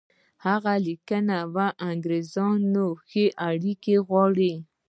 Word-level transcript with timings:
هغه 0.45 0.73
لیکلي 0.87 1.39
وو 1.55 1.67
انګرېزان 1.89 2.57
ښې 3.09 3.25
اړیکې 3.49 3.95
غواړي. 4.07 4.53